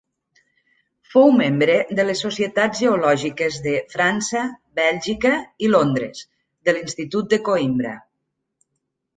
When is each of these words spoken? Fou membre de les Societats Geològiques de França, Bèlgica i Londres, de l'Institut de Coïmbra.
Fou 1.15 1.33
membre 1.41 1.75
de 1.99 2.05
les 2.07 2.23
Societats 2.25 2.79
Geològiques 2.85 3.59
de 3.67 3.75
França, 3.97 4.41
Bèlgica 4.81 5.35
i 5.67 5.71
Londres, 5.77 6.27
de 6.69 6.77
l'Institut 6.79 7.33
de 7.37 7.41
Coïmbra. 7.51 7.97